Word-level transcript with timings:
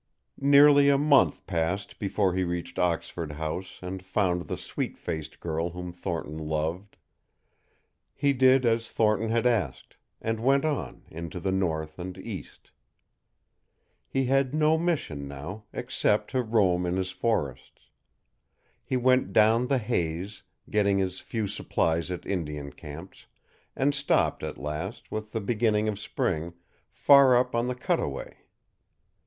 Nearly 0.41 0.89
a 0.89 0.97
month 0.97 1.45
passed 1.45 1.99
before 1.99 2.33
he 2.33 2.43
reached 2.43 2.79
Oxford 2.79 3.33
House 3.33 3.77
and 3.83 4.03
found 4.03 4.47
the 4.47 4.57
sweet 4.57 4.97
faced 4.97 5.39
girl 5.39 5.69
whom 5.69 5.93
Thornton 5.93 6.39
loved. 6.39 6.97
He 8.15 8.33
did 8.33 8.65
as 8.65 8.89
Thornton 8.91 9.29
had 9.29 9.45
asked, 9.45 9.97
and 10.19 10.39
went 10.39 10.65
on 10.65 11.03
into 11.11 11.39
the 11.39 11.51
north 11.51 11.99
and 11.99 12.17
east. 12.17 12.71
He 14.07 14.25
had 14.25 14.55
no 14.55 14.75
mission 14.75 15.27
now, 15.27 15.65
except 15.71 16.31
to 16.31 16.41
roam 16.41 16.87
in 16.87 16.97
his 16.97 17.11
forests. 17.11 17.87
He 18.83 18.97
went 18.97 19.33
down 19.33 19.67
the 19.67 19.77
Hayes, 19.77 20.41
getting 20.67 20.97
his 20.97 21.19
few 21.19 21.47
supplies 21.47 22.09
at 22.09 22.25
Indian 22.25 22.73
camps, 22.73 23.27
and 23.75 23.93
stopped 23.93 24.41
at 24.41 24.57
last, 24.57 25.11
with 25.11 25.31
the 25.31 25.41
beginning 25.41 25.87
of 25.87 25.99
spring, 25.99 26.55
far 26.91 27.35
up 27.35 27.53
on 27.53 27.67
the 27.67 27.75
Cutaway. 27.75 28.37